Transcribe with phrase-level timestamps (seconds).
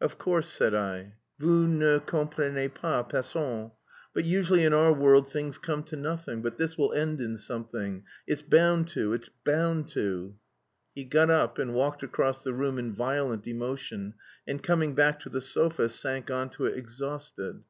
[0.00, 1.12] "Of course," said I.
[1.38, 3.04] "Vous ne comprenez pas.
[3.08, 3.70] Passons.
[4.12, 4.24] But...
[4.24, 8.42] usually in our world things come to nothing, but this will end in something; it's
[8.42, 10.34] bound to, it's bound to!"
[10.96, 14.14] He got up, and walked across the room in violent emotion,
[14.48, 17.62] and coming back to the sofa sank on to it exhausted.